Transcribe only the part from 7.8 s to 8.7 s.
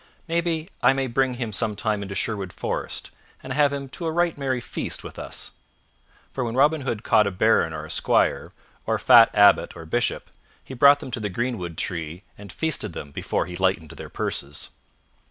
a squire,